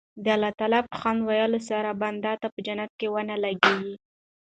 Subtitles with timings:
[0.23, 3.93] د الله تعالی په حمد ويلو سره بنده ته په جنت کي وَنه ناليږي